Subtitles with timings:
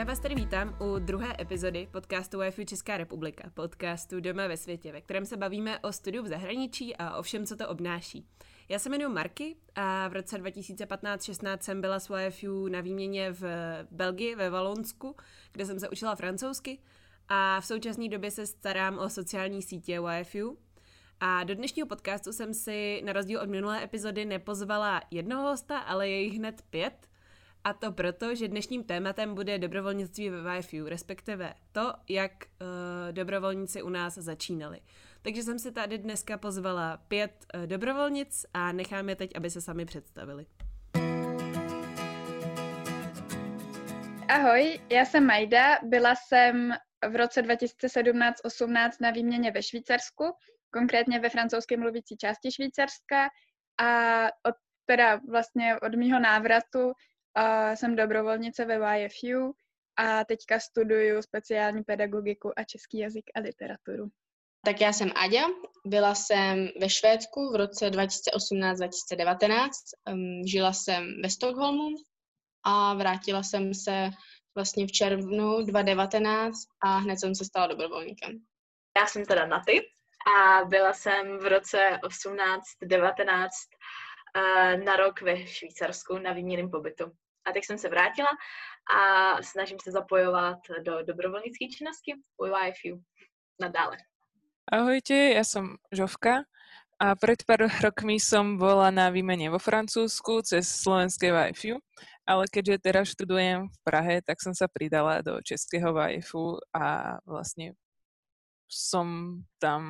[0.00, 4.92] Já vás tady vítám u druhé epizody podcastu Wi-Fi Česká republika, podcastu Doma ve světě,
[4.92, 8.26] ve kterém se bavíme o studiu v zahraničí a o všem, co to obnáší.
[8.68, 13.44] Já se jmenuji Marky a v roce 2015-16 jsem byla s Wi-Fi na výměně v
[13.90, 15.16] Belgii, ve Valonsku,
[15.52, 16.78] kde jsem se učila francouzsky
[17.28, 20.56] a v současné době se starám o sociální sítě Wi-Fi.
[21.20, 26.08] A do dnešního podcastu jsem si na rozdíl od minulé epizody nepozvala jednoho hosta, ale
[26.08, 27.06] je jich hned pět–
[27.64, 33.82] a to proto, že dnešním tématem bude dobrovolnictví ve Wi-Fi, respektive to, jak uh, dobrovolníci
[33.82, 34.80] u nás začínali.
[35.22, 39.60] Takže jsem si tady dneska pozvala pět uh, dobrovolnic a nechám je teď, aby se
[39.60, 40.46] sami představili.
[44.28, 46.72] Ahoj, já jsem Majda, byla jsem
[47.08, 50.24] v roce 2017-18 na výměně ve Švýcarsku,
[50.70, 53.28] konkrétně ve francouzské mluvící části Švýcarska
[53.80, 54.54] a od,
[54.86, 56.92] teda vlastně od mýho návratu
[57.34, 59.54] a jsem dobrovolnice ve YFU
[59.96, 64.08] a teďka studuju speciální pedagogiku a český jazyk a literaturu.
[64.64, 65.44] Tak já jsem Aďa,
[65.86, 69.68] byla jsem ve Švédsku v roce 2018-2019,
[70.12, 71.88] um, žila jsem ve Stockholmu
[72.64, 74.10] a vrátila jsem se
[74.54, 78.38] vlastně v červnu 2019 a hned jsem se stala dobrovolníkem.
[79.00, 79.80] Já jsem teda Naty
[80.36, 83.48] a byla jsem v roce 18-19 Eh,
[84.84, 87.04] na rok ve Švýcarsku na výměném pobytu.
[87.46, 88.30] A teď jsem se vrátila
[88.96, 93.02] a snažím se zapojovat do dobrovolnické činnosti u YFU
[93.60, 93.96] nadále.
[94.70, 96.46] Ahojte, ja som Žovka
[97.02, 101.82] a pred pár rokmi som bola na výmene vo Francúzsku cez slovenské YFU,
[102.22, 107.74] ale keďže teraz študujem v Prahe, tak som sa pridala do českého YFU a vlastne
[108.70, 109.82] som tam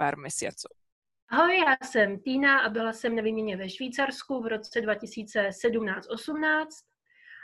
[0.00, 0.72] pár mesiacov.
[1.32, 6.66] Ahoj, já jsem Týna a byla jsem na výměně ve Švýcarsku v roce 2017-18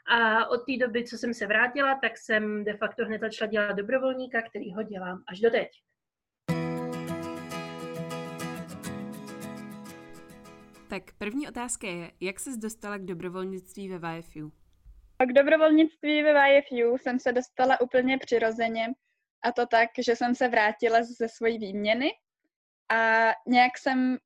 [0.08, 3.72] a od té doby, co jsem se vrátila, tak jsem de facto hned začala dělat
[3.72, 5.68] dobrovolníka, který ho dělám až do teď.
[10.88, 14.52] Tak první otázka je, jak ses dostala k dobrovolnictví ve VFU?
[15.28, 18.86] K dobrovolnictví ve VFU jsem se dostala úplně přirozeně
[19.42, 22.10] a to tak, že jsem se vrátila ze své výměny
[22.92, 24.18] a nějak jsem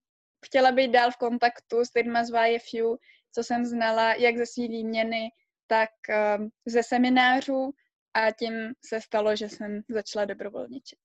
[0.46, 2.98] chtěla být dál v kontaktu s lidmi z YFU,
[3.34, 5.30] co jsem znala jak ze své výměny,
[5.66, 5.90] tak
[6.38, 7.70] um, ze seminářů
[8.14, 8.52] a tím
[8.86, 10.98] se stalo, že jsem začala dobrovolničit.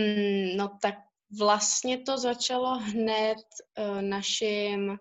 [0.00, 0.94] Mm, no tak
[1.38, 3.38] vlastně to začalo hned
[3.78, 4.98] uh, naším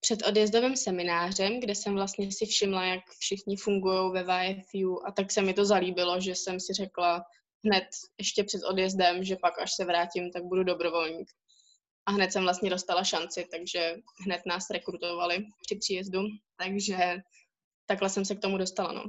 [0.00, 5.42] předodjezdovým seminářem, kde jsem vlastně si všimla, jak všichni fungují ve YFU a tak se
[5.42, 7.24] mi to zalíbilo, že jsem si řekla,
[7.64, 7.84] hned
[8.18, 11.30] ještě před odjezdem, že pak až se vrátím, tak budu dobrovolník.
[12.06, 16.20] A hned jsem vlastně dostala šanci, takže hned nás rekrutovali při příjezdu,
[16.56, 16.96] takže
[17.86, 19.04] takhle jsem se k tomu dostala, no.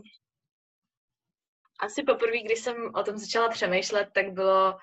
[1.79, 4.77] Asi poprvé, když jsem o tom začala přemýšlet, tak bylo,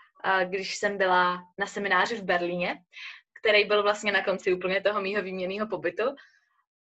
[0.45, 2.75] když jsem byla na semináři v Berlíně,
[3.41, 6.03] který byl vlastně na konci úplně toho mýho výměnného pobytu.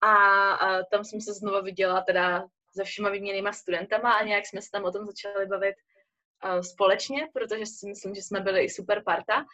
[0.03, 4.71] A, tam jsem se znova viděla teda se všema výměnýma studentama a nějak jsme se
[4.71, 5.75] tam o tom začali bavit
[6.61, 9.45] společně, protože si myslím, že jsme byli i super parta.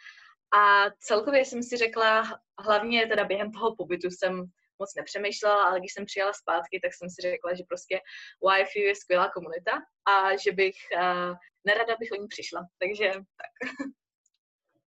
[0.59, 4.43] A celkově jsem si řekla, hlavně teda během toho pobytu jsem
[4.79, 7.99] moc nepřemýšlela, ale když jsem přijela zpátky, tak jsem si řekla, že prostě
[8.43, 9.71] Wi-Fi je skvělá komunita
[10.07, 12.61] a že bych uh, nerada bych o ní přišla.
[12.79, 13.53] Takže tak.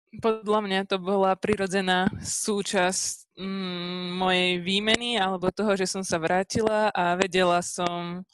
[0.10, 6.90] Podľa mňa to bola prirodzená súčasť mm, mojej výmeny alebo toho, že som sa vrátila
[6.90, 8.26] a vedela som,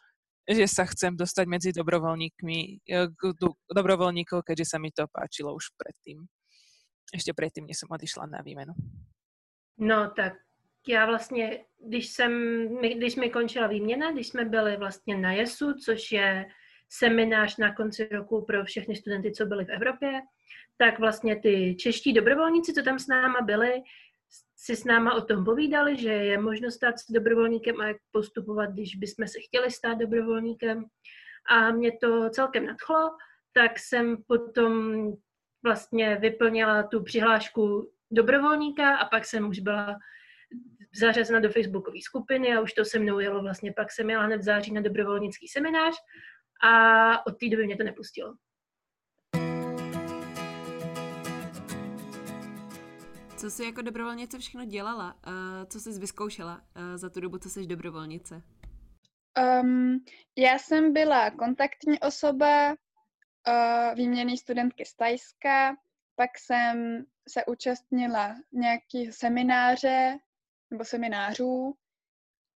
[0.45, 3.09] že sa chcem dostať medzi dobrovoľníkmi, e,
[3.73, 6.25] dobrovoľníkov, keďže sa mi to páčilo už predtým.
[7.13, 8.73] Ještě předtím, než jsem odišla na výmenu.
[9.78, 10.34] No tak
[10.88, 12.31] já vlastně, když jsem,
[12.97, 16.46] když mi končila výměna, když jsme byli vlastně na JESu, což je
[16.90, 20.22] seminář na konci roku pro všechny studenty, co byli v Evropě,
[20.78, 23.81] tak vlastně ty čeští dobrovolníci, co tam s náma byli,
[24.55, 28.66] si s náma o tom povídali, že je možno stát se dobrovolníkem a jak postupovat,
[28.66, 30.85] když bychom se chtěli stát dobrovolníkem.
[31.49, 33.11] A mě to celkem nadchlo,
[33.53, 35.03] tak jsem potom
[35.63, 39.97] vlastně vyplnila tu přihlášku dobrovolníka a pak jsem už byla
[40.99, 43.73] zařazena do facebookové skupiny a už to se mnou jelo vlastně.
[43.73, 45.96] Pak jsem jela hned v září na dobrovolnický seminář
[46.63, 48.35] a od té doby mě to nepustilo.
[53.37, 55.14] Co jsi jako dobrovolnice všechno dělala?
[55.28, 55.34] Uh,
[55.70, 58.41] co jsi vyzkoušela uh, za tu dobu, co jsi dobrovolnice?
[59.61, 60.05] Um,
[60.37, 65.76] já jsem byla kontaktní osoba, uh, výměný studentky z Tajska,
[66.16, 70.20] pak jsem se účastnila nějakých semináře
[70.72, 71.78] nebo seminářů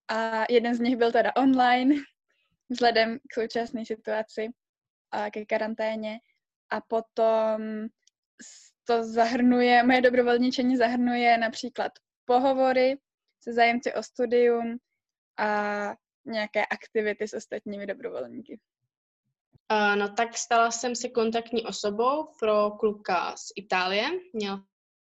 [0.09, 1.95] a jeden z nich byl teda online
[2.69, 4.49] vzhledem k současné situaci
[5.11, 6.21] a ke karanténě.
[6.71, 7.89] A potom
[8.88, 11.93] to zahrnuje, moje dobrovolničení zahrnuje například
[12.25, 12.99] pohovory
[13.40, 14.79] se zájemci o studium
[15.38, 15.94] a
[16.25, 18.61] nějaké aktivity s ostatními dobrovolníky.
[19.99, 24.06] No tak stala jsem se kontaktní osobou pro kluka z Itálie.
[24.32, 24.64] Měla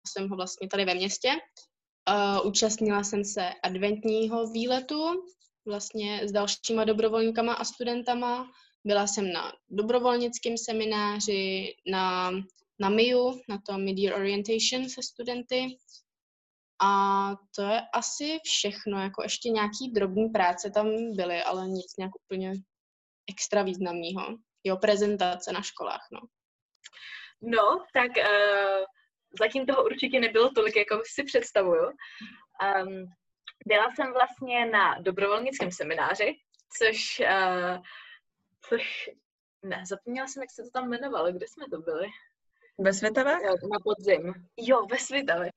[0.07, 1.29] jsem ho vlastně tady ve městě.
[2.43, 5.25] Účastnila jsem se adventního výletu
[5.65, 8.51] vlastně s dalšíma dobrovolníkama a studentama.
[8.85, 12.31] Byla jsem na dobrovolnickém semináři, na,
[12.79, 15.77] na MIU, na to Mid-Year Orientation se studenty.
[16.81, 22.11] A to je asi všechno, jako ještě nějaký drobný práce tam byly, ale nic nějak
[22.25, 22.53] úplně
[23.29, 24.37] extra významného.
[24.63, 26.19] Jo, prezentace na školách, no.
[27.41, 28.85] No, tak uh,
[29.39, 31.83] zatím toho určitě nebylo tolik, jako si představuju.
[31.83, 33.05] Um,
[33.65, 36.35] byla jsem vlastně na dobrovolnickém semináři,
[36.77, 37.83] což, uh,
[38.69, 39.09] což
[39.63, 42.07] ne, zapomněla jsem, jak se to tam jmenovalo, kde jsme to byli?
[42.79, 43.41] Ve Svitavách?
[43.43, 44.33] Na podzim.
[44.57, 45.51] Jo, ve Svitavech.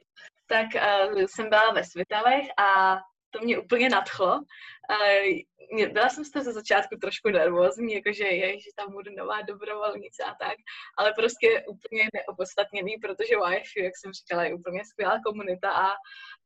[0.46, 2.96] Tak uh, jsem byla ve Svitavech a
[3.30, 4.34] to mě úplně nadchlo.
[4.36, 9.42] Uh, byla jsem z toho ze začátku trošku nervózní, jakože je, že tam budu nová
[9.42, 10.56] dobrovolnice a tak,
[10.98, 15.92] ale prostě úplně neopodstatněný, protože YFU, jak jsem říkala, je úplně skvělá komunita a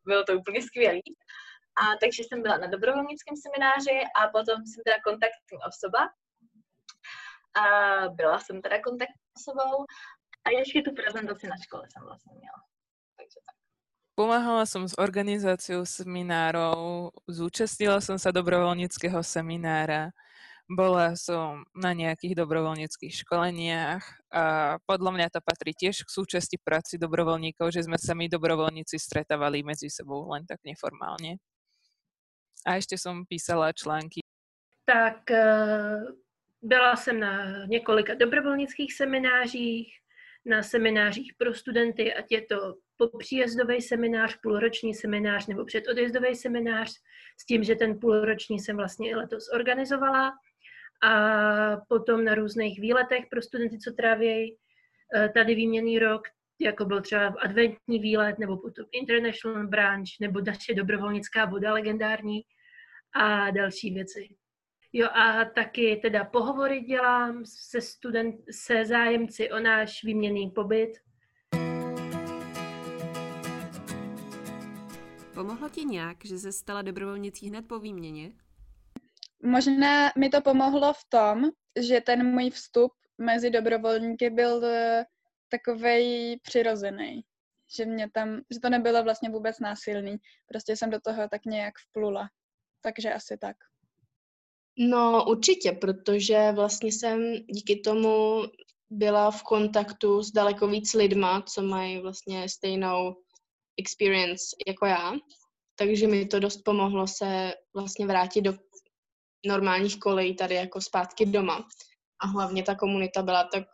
[0.05, 1.03] bylo to úplně skvělý.
[1.81, 6.01] A takže jsem byla na dobrovolnickém semináři a potom jsem teda kontaktní osoba.
[7.63, 7.65] A
[8.09, 9.85] byla jsem teda kontaktní osobou
[10.47, 12.61] a ještě tu prezentaci na škole jsem vlastně měla.
[13.19, 13.57] Takže tak.
[14.17, 20.09] Pomáhala som s organizáciou seminárov, zúčastnila som sa dobrovoľníckého seminára,
[20.65, 24.03] bola som na nejakých dobrovoľníckých školeniach
[24.33, 24.45] a
[24.89, 29.61] podľa mňa to patrí tiež k súčasti práci dobrovoľníkov, že sme sa my dobrovoľníci stretávali
[29.61, 31.37] medzi sebou len tak neformálne.
[32.65, 34.25] A ešte som písala články.
[34.89, 36.03] Tak eh,
[36.63, 40.06] byla jsem na několika dobrovolnických seminářích,
[40.47, 46.91] na seminářích pro studenty, ať je to popříjezdový seminář, půlroční seminář nebo předodjezdový seminář,
[47.41, 50.33] s tím, že ten půlroční jsem vlastně i letos organizovala.
[51.03, 54.57] A potom na různých výletech pro studenty, co trávějí
[55.17, 56.23] eh, tady výměný rok,
[56.61, 62.43] jako byl třeba adventní výlet, nebo potom International Branch, nebo naše dobrovolnická voda legendární
[63.15, 64.29] a další věci.
[64.93, 70.93] Jo a taky teda pohovory dělám se, student, se zájemci o náš výměný pobyt.
[75.35, 78.33] Pomohlo ti nějak, že se stala dobrovolnicí hned po výměně?
[79.43, 81.51] Možná mi to pomohlo v tom,
[81.81, 85.05] že ten můj vstup mezi dobrovolníky byl eh,
[85.49, 87.25] takovej přirozený.
[87.77, 90.17] Že mě tam, že to nebylo vlastně vůbec násilný.
[90.47, 92.29] Prostě jsem do toho tak nějak vplula.
[92.81, 93.57] Takže asi tak.
[94.79, 98.43] No určitě, protože vlastně jsem díky tomu
[98.91, 103.17] byla v kontaktu s daleko víc lidma, co mají vlastně stejnou
[103.79, 105.13] experience jako já.
[105.79, 108.55] Takže mi to dost pomohlo se vlastně vrátit do
[109.47, 111.69] normálních kolejí tady jako zpátky doma.
[112.23, 113.65] A hlavně ta komunita byla tak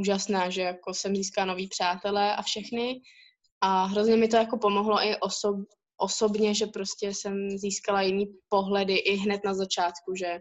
[0.00, 3.00] úžasná, že jako jsem získala nový přátelé a všechny.
[3.60, 5.56] A hrozně mi to jako pomohlo i osob,
[5.96, 10.40] osobně, že prostě jsem získala jiný pohledy i hned na začátku, že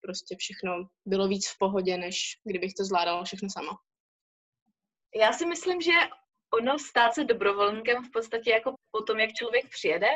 [0.00, 3.78] prostě všechno bylo víc v pohodě, než kdybych to zvládala všechno sama.
[5.14, 5.92] Já si myslím, že
[6.54, 10.08] ono stát se dobrovolníkem v podstatě jako po tom, jak člověk přijede,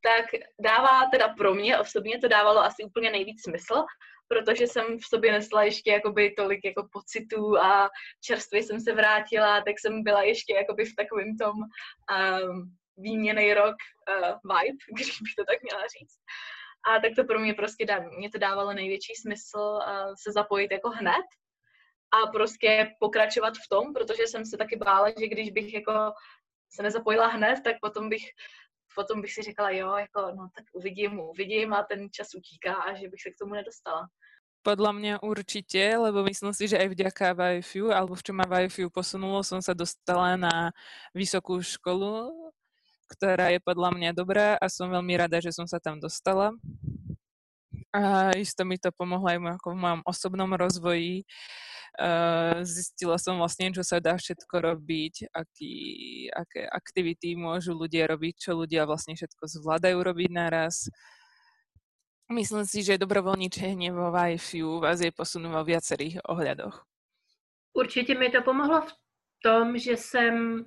[0.00, 0.24] tak
[0.60, 3.84] dává teda pro mě osobně to dávalo asi úplně nejvíc smysl,
[4.28, 9.60] protože jsem v sobě nesla ještě jakoby tolik jako pocitů a čerstvě jsem se vrátila,
[9.60, 13.76] tak jsem byla ještě jakoby v takovém tom um, výměný rok
[14.08, 16.18] uh, vibe, když bych to tak měla říct.
[16.88, 20.72] A tak to pro mě prostě dá, mě to dávalo největší smysl uh, se zapojit
[20.72, 21.26] jako hned
[22.14, 26.12] a prostě pokračovat v tom, protože jsem se taky bála, že když bych jako
[26.74, 28.22] se nezapojila hned, tak potom bych
[28.94, 32.94] potom bych si říkala, jo, jako, no tak uvidím, uvidím a ten čas utíká a
[32.94, 34.06] že bych se k tomu nedostala.
[34.64, 38.88] Podľa mňa určite, lebo myslím si, že aj vďaka VFU, alebo v čom ma VFU
[38.88, 40.72] posunulo, som sa dostala na
[41.12, 42.43] vysokú školu,
[43.08, 46.52] ktorá je podľa mňa dobrá a som veľmi rada, že som sa tam dostala.
[47.94, 51.22] A isto mi to pomohlo aj v mojom osobnom rozvoji.
[52.66, 55.74] Zistila som vlastne, čo sa dá všetko robiť, aký,
[56.34, 60.90] aké aktivity môžu ľudia robiť, čo ľudia vlastne všetko zvládajú robiť naraz.
[62.26, 66.82] Myslím si, že dobrovolničenie vo YFU vás je posunú vo viacerých ohľadoch.
[67.74, 68.92] Určitě mi to pomohlo v
[69.42, 70.64] tom, že jsem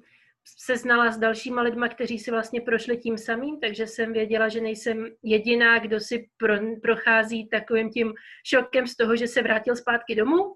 [0.57, 4.61] se znala s dalšíma lidma, kteří si vlastně prošli tím samým, takže jsem věděla, že
[4.61, 8.13] nejsem jediná, kdo si pro, prochází takovým tím
[8.45, 10.55] šokem z toho, že se vrátil zpátky domů.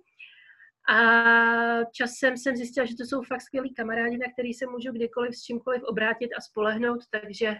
[0.90, 5.36] A časem jsem zjistila, že to jsou fakt skvělí kamarádi, na který se můžu kdykoliv
[5.36, 7.56] s čímkoliv obrátit a spolehnout, takže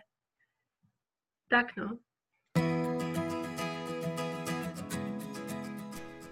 [1.48, 2.00] tak no.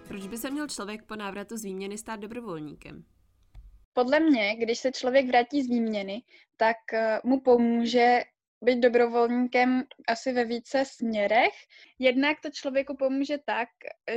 [0.08, 3.04] Proč by se měl člověk po návratu z výměny stát dobrovolníkem?
[3.92, 6.22] Podle mě, když se člověk vrátí z výměny,
[6.56, 8.24] tak eh, mu pomůže
[8.62, 11.54] být dobrovolníkem asi ve více směrech.
[11.98, 13.68] Jednak to člověku pomůže tak,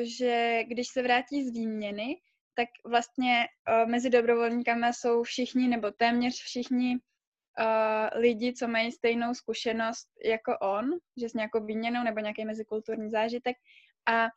[0.01, 2.15] že když se vrátí z výměny,
[2.55, 9.33] tak vlastně uh, mezi dobrovolníkami jsou všichni nebo téměř všichni uh, lidi, co mají stejnou
[9.33, 10.85] zkušenost jako on,
[11.17, 13.57] že s nějakou výměnou nebo nějaký mezikulturní zážitek
[14.05, 14.27] a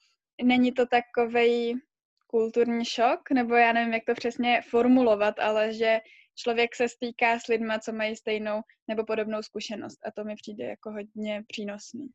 [0.43, 1.75] není to takovej
[2.27, 6.01] kulturní šok, nebo já nevím, jak to přesně formulovat, ale že
[6.35, 10.65] člověk se stýká s lidma, co mají stejnou nebo podobnou zkušenost a to mi přijde
[10.65, 12.09] jako hodně přínosný.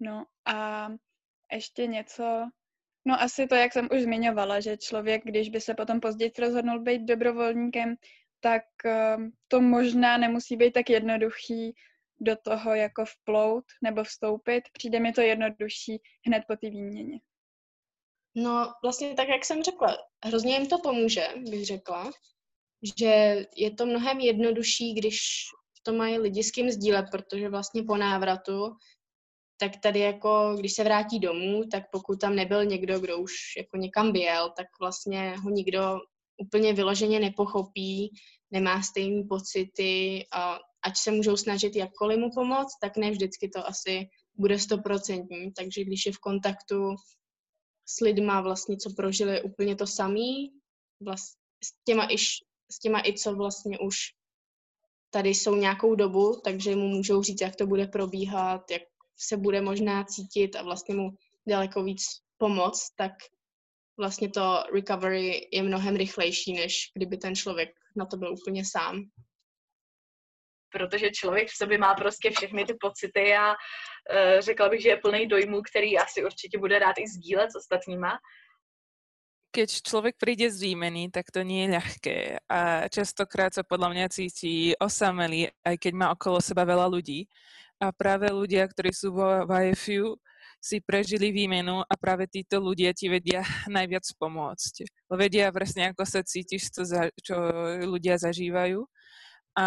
[0.00, 0.88] No a
[1.52, 2.50] ještě něco,
[3.04, 6.80] no asi to, jak jsem už zmiňovala, že člověk, když by se potom později rozhodnul
[6.80, 7.96] být dobrovolníkem,
[8.40, 11.74] tak ehm, to možná nemusí být tak jednoduchý
[12.20, 14.62] do toho jako vplout nebo vstoupit.
[14.72, 17.20] Přijde mi to jednodušší hned po té výměně.
[18.34, 22.10] No vlastně tak, jak jsem řekla, hrozně jim to pomůže, bych řekla,
[22.98, 25.18] že je to mnohem jednodušší, když
[25.82, 28.76] to mají lidi s kým sdílet, protože vlastně po návratu,
[29.60, 33.76] tak tady jako, když se vrátí domů, tak pokud tam nebyl někdo, kdo už jako
[33.76, 35.98] někam byl, tak vlastně ho nikdo
[36.38, 38.10] úplně vyloženě nepochopí,
[38.50, 43.66] nemá stejné pocity a ať se můžou snažit jakkoliv mu pomoct, tak ne vždycky to
[43.66, 45.52] asi bude stoprocentní.
[45.52, 46.94] Takže když je v kontaktu
[47.88, 50.52] s lidma vlastně, co prožili úplně to samý,
[51.00, 52.18] vlast, s, těma i,
[52.72, 53.96] s těma i co vlastně už
[55.10, 58.82] tady jsou nějakou dobu, takže mu můžou říct, jak to bude probíhat, jak
[59.16, 61.10] se bude možná cítit a vlastně mu
[61.46, 62.02] daleko víc
[62.36, 63.12] pomoct, tak
[63.98, 69.10] vlastně to recovery je mnohem rychlejší, než kdyby ten člověk na to byl úplně sám
[70.72, 74.96] protože člověk v sobě má prostě všechny ty pocity a uh, řekla bych, že je
[74.96, 78.18] plný dojmů, který asi určitě bude rád i sdílet s ostatníma.
[79.50, 84.76] Keď člověk přijde z výmeny, tak to je ľahké a častokrát sa podľa mňa cítí
[84.76, 87.24] osamelý, aj keď má okolo seba veľa ľudí.
[87.80, 90.20] A práve ľudia, ktorí sú vo IFU,
[90.60, 95.06] si prežili výmenu a práve títo ľudia ti vedia najviac pomôcť.
[95.14, 97.34] Vedia presne, ako sa cítiš, za, čo
[97.86, 98.82] ľudia zažívajú.
[99.58, 99.66] A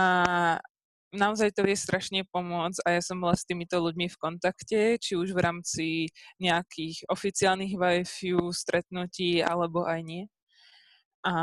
[1.12, 5.14] naozaj to vie strašne pomôcť a ja som bola s týmito ľuďmi v kontakte, či
[5.20, 5.86] už v rámci
[6.40, 10.24] nejakých oficiálnych WiFi stretnutí, alebo aj nie.
[11.22, 11.34] A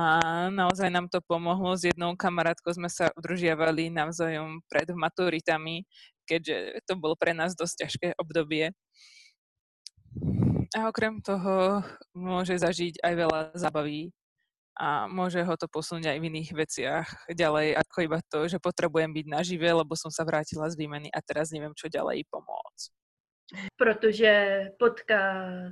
[0.50, 1.78] naozaj nám to pomohlo.
[1.78, 5.86] S jednou kamarátkou sme sa udržiavali navzájom pred maturitami,
[6.26, 8.74] keďže to bolo pre nás dosť ťažké obdobie.
[10.74, 14.10] A okrem toho môže zažiť aj veľa zábaví
[14.78, 19.10] a môže ho to posunúť aj v iných veciach ďalej, ako iba to, že potrebujem
[19.10, 22.94] byť nažive, lebo som sa vrátila z výmeny a teraz neviem, čo ďalej pomôcť.
[23.76, 24.32] Protože
[24.78, 25.24] potká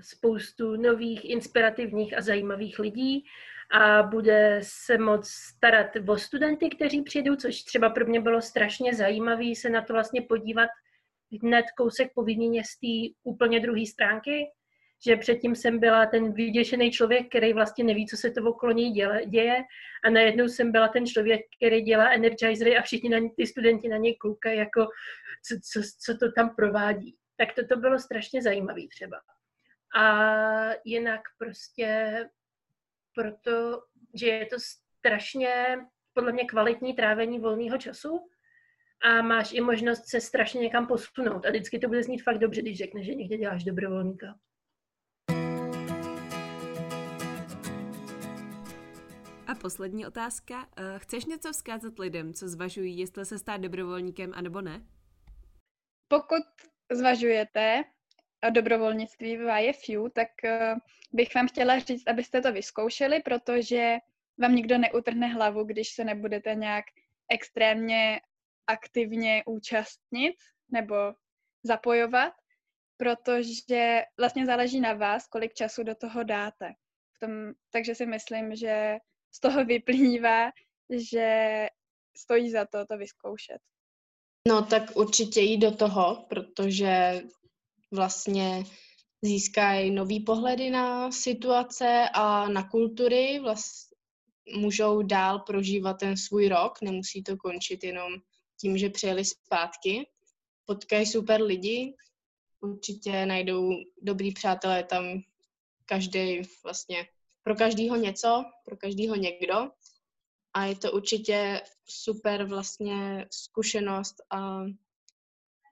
[0.02, 3.24] spoustu nových, inspirativních a zajímavých lidí
[3.70, 8.94] a bude se moc starat o studenty, kteří přijdou, což třeba pro mě bylo strašně
[8.94, 10.68] zajímavé se na to vlastně podívat
[11.42, 14.46] hned kousek po výměně z té úplně druhé stránky,
[15.06, 18.92] že předtím jsem byla ten vyděšený člověk, který vlastně neví, co se to okolo něj
[19.26, 19.64] děje
[20.04, 23.96] a najednou jsem byla ten člověk, který dělá energizery a všichni na, ty studenti na
[23.96, 24.86] něj koukají, jako
[25.46, 27.16] co, co, co to tam provádí.
[27.36, 29.16] Tak to, to bylo strašně zajímavé třeba.
[29.96, 30.04] A
[30.84, 32.18] jinak prostě
[33.14, 33.82] proto,
[34.14, 34.56] že je to
[34.98, 35.78] strašně
[36.14, 38.28] podle mě kvalitní trávení volného času
[39.02, 41.46] a máš i možnost se strašně někam posunout.
[41.46, 44.38] A vždycky to bude znít fakt dobře, když řekneš, že někde děláš dobrovolníka.
[49.46, 50.68] A poslední otázka.
[50.76, 54.86] Eh, chceš něco vzkázat lidem, co zvažují, jestli se stát dobrovolníkem, anebo ne?
[56.08, 56.42] Pokud
[56.92, 57.84] zvažujete
[58.50, 60.74] dobrovolnictví v IFU, tak eh,
[61.12, 63.96] bych vám chtěla říct, abyste to vyzkoušeli, protože
[64.38, 66.84] vám nikdo neutrhne hlavu, když se nebudete nějak
[67.32, 68.20] extrémně
[68.66, 70.36] aktivně účastnit
[70.68, 70.94] nebo
[71.62, 72.32] zapojovat,
[72.96, 76.72] protože vlastně záleží na vás, kolik času do toho dáte.
[77.12, 77.30] V tom,
[77.70, 78.98] takže si myslím, že
[79.36, 80.50] z toho vyplývá,
[80.90, 81.66] že
[82.16, 83.58] stojí za to to vyzkoušet.
[84.48, 87.22] No tak určitě jít do toho, protože
[87.90, 88.64] vlastně
[89.22, 93.86] získají nový pohledy na situace a na kultury, vlast,
[94.56, 98.12] můžou dál prožívat ten svůj rok, nemusí to končit jenom
[98.60, 100.06] tím, že přijeli zpátky.
[100.66, 101.94] Potkají super lidi,
[102.60, 103.70] určitě najdou
[104.02, 105.22] dobrý přátelé tam
[105.86, 107.06] každý vlastně,
[107.46, 109.54] pro každýho něco, pro každýho někdo
[110.54, 114.60] a je to určitě super vlastně zkušenost a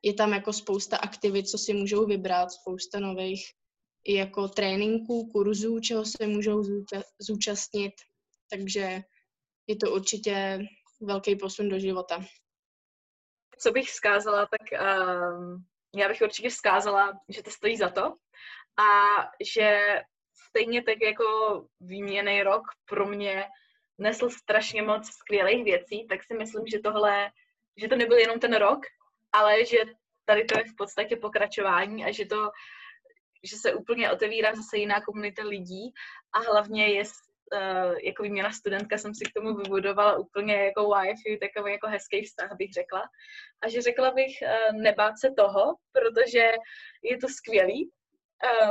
[0.02, 3.44] je tam jako spousta aktivit, co si můžou vybrat, spousta nových
[4.04, 6.62] i jako tréninků, kurzů, čeho se můžou
[7.20, 7.92] zúčastnit,
[8.50, 9.02] takže
[9.66, 10.58] je to určitě
[11.00, 12.24] velký posun do života.
[13.58, 15.64] Co bych vzkázala, tak um,
[15.94, 18.02] já bych určitě vzkázala, že to stojí za to
[18.78, 18.88] a
[19.54, 20.00] že
[20.34, 21.24] stejně tak jako
[21.80, 23.44] výměný rok pro mě
[23.98, 27.30] nesl strašně moc skvělých věcí, tak si myslím, že tohle,
[27.76, 28.80] že to nebyl jenom ten rok,
[29.32, 29.78] ale že
[30.24, 32.50] tady to je v podstatě pokračování a že to,
[33.42, 35.92] že se úplně otevírá zase jiná komunita lidí
[36.32, 41.38] a hlavně je uh, jako výměna studentka jsem si k tomu vybudovala úplně jako wifi,
[41.38, 43.02] takový jako hezký vztah bych řekla.
[43.62, 46.52] A že řekla bych uh, nebát se toho, protože
[47.02, 47.90] je to skvělý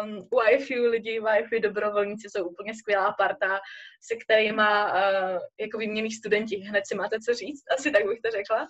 [0.02, 3.60] um, YFU lidi, YFU dobrovolníci jsou úplně skvělá parta,
[4.02, 6.56] se kterými uh, jako výmění studenti.
[6.56, 8.68] Hned si máte co říct, asi tak bych to řekla.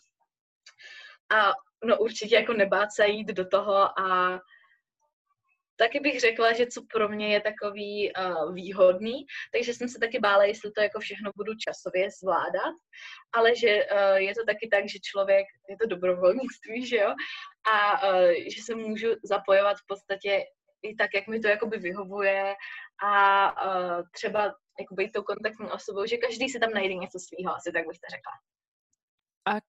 [1.31, 1.51] A
[1.83, 4.39] no určitě jako nebát se jít do toho a
[5.75, 10.19] taky bych řekla, že co pro mě je takový uh, výhodný, takže jsem se taky
[10.19, 12.75] bála, jestli to jako všechno budu časově zvládat,
[13.33, 17.13] ale že uh, je to taky tak, že člověk, je to dobrovolnictví, že jo,
[17.73, 20.43] a uh, že se můžu zapojovat v podstatě
[20.83, 22.55] i tak, jak mi to jakoby vyhovuje
[23.03, 23.11] a
[23.65, 27.71] uh, třeba jako být tou kontaktní osobou, že každý si tam najde něco svýho, asi
[27.71, 28.33] tak bych to řekla.
[29.43, 29.67] Ak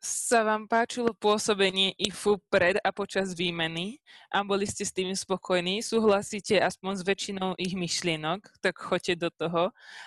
[0.00, 4.00] sa vám páčilo pôsobenie IFU pred a počas výmeny
[4.32, 9.30] a boli ste s tým spokojní, súhlasíte aspoň s väčšinou ich myšlienok, tak choďte do
[9.34, 9.62] toho,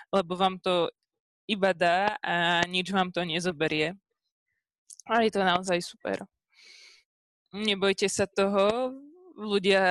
[0.09, 0.89] lebo vám to
[1.45, 3.93] iba dá a nič vám to nezoberie.
[5.05, 6.25] A je to naozaj super.
[7.53, 8.97] Nebojte sa toho,
[9.37, 9.81] ľudia,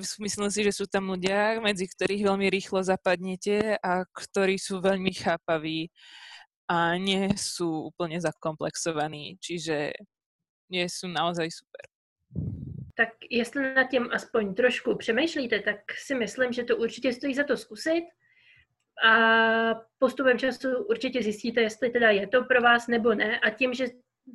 [0.00, 5.12] myslím si, že sú tam ľudia, medzi ktorých veľmi rýchlo zapadnete a ktorí sú veľmi
[5.12, 5.88] chápaví
[6.68, 9.92] a nie sú úplne zakomplexovaní, čiže
[10.72, 11.84] nie sú naozaj super.
[12.94, 17.44] Tak jestli nad tím aspoň trošku přemýšlíte, tak si myslím, že to určitě stojí za
[17.44, 18.04] to zkusit
[19.04, 19.14] a
[19.98, 23.86] postupem času určitě zjistíte, jestli teda je to pro vás nebo ne a tím, že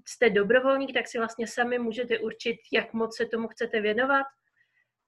[0.08, 4.25] jste dobrovolník, tak si vlastně sami můžete určit, jak moc se tomu chcete věnovat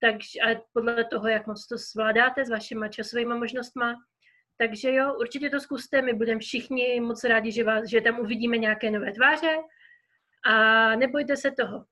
[0.01, 3.85] takže a podle toho, jak moc to zvládáte s vašimi časovými možnostmi.
[4.57, 8.57] Takže jo, určitě to zkuste, my budeme všichni moc rádi, že, vás, že tam uvidíme
[8.57, 9.57] nějaké nové tváře
[10.45, 11.85] a nebojte se toho.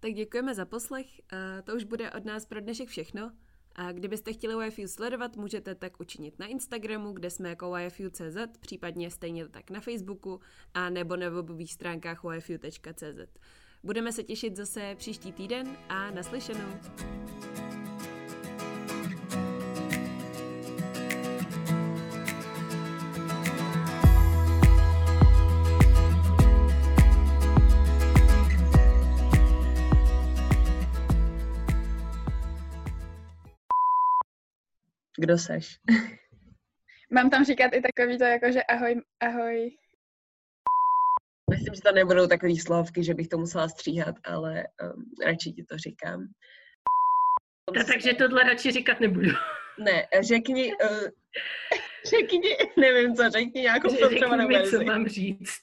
[0.00, 1.06] Tak děkujeme za poslech,
[1.64, 3.32] to už bude od nás pro dnešek všechno.
[3.74, 9.10] A kdybyste chtěli YFU sledovat, můžete tak učinit na Instagramu, kde jsme jako YFU.cz, případně
[9.10, 10.40] stejně tak na Facebooku
[10.74, 13.38] a nebo na webových stránkách yfu.cz.
[13.84, 16.78] Budeme se těšit zase příští týden a naslyšenou.
[35.22, 35.78] Kdo seš?
[37.10, 39.70] Mám tam říkat i takový to jako, že ahoj, ahoj,
[41.50, 45.64] Myslím, že to nebudou takový slovky, že bych to musela stříhat, ale um, radši ti
[45.64, 46.28] to říkám.
[47.74, 49.30] Ta, takže tohle radši říkat nebudu.
[49.78, 51.08] Ne, řekni, uh,
[52.10, 54.76] řekni, nevím co, řekni nějakou filtrovanou verzi.
[54.76, 55.62] co mám říct.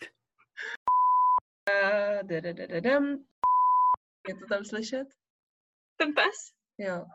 [1.69, 3.17] Uh,
[4.28, 5.08] je to tam slyšet?
[5.98, 6.36] Ten pes?
[6.78, 7.06] Jo.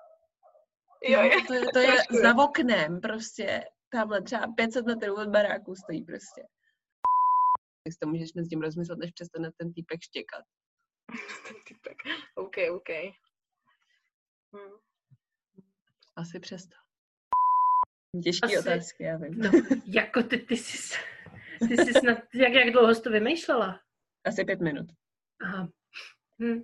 [1.09, 3.65] Jo, no, to, je, to je za oknem prostě.
[3.93, 6.43] Tamhle třeba 500 metrů od baráku stojí prostě
[7.85, 10.45] tak to můžeš s tím rozmyslet, než přestane ten týpek štěkat.
[11.49, 11.97] ten týpek.
[12.35, 12.89] OK, OK.
[14.55, 14.73] Hmm.
[16.17, 16.77] Asi přesto.
[18.23, 19.39] Těžké Asi, otázky, já vím.
[19.39, 19.51] No,
[19.87, 20.99] jako ty, ty jsi,
[21.69, 23.81] ty jsi snad, jak, jak dlouho jsi to vymýšlela?
[24.25, 24.87] Asi pět minut.
[25.43, 25.69] Aha.
[26.43, 26.63] Hm.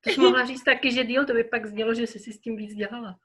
[0.00, 2.40] To jsi mohla říct taky, že díl, to by pak znělo, že jsi si s
[2.40, 3.18] tím víc dělala.